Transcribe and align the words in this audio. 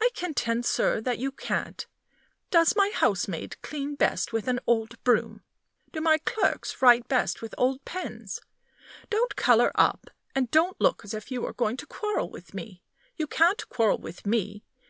I 0.00 0.08
contend, 0.14 0.64
sir, 0.64 0.98
that 1.02 1.18
you 1.18 1.30
can't. 1.30 1.86
Does 2.50 2.74
my 2.74 2.90
housemaid 2.94 3.60
clean 3.60 3.96
best 3.96 4.32
with 4.32 4.48
an 4.48 4.60
old 4.66 4.96
broom? 5.04 5.42
Do 5.92 6.00
my 6.00 6.16
clerks 6.16 6.80
write 6.80 7.06
best 7.06 7.42
with 7.42 7.54
old 7.58 7.84
pens? 7.84 8.40
Don't 9.10 9.36
color 9.36 9.70
up, 9.74 10.06
and 10.34 10.50
don't 10.50 10.80
look 10.80 11.04
as 11.04 11.12
if 11.12 11.30
you 11.30 11.42
were 11.42 11.52
going 11.52 11.76
to 11.76 11.86
quarrel 11.86 12.30
with 12.30 12.54
me! 12.54 12.82
You 13.16 13.26
can't 13.26 13.68
quarrel 13.68 13.98
with 13.98 14.26
me. 14.26 14.64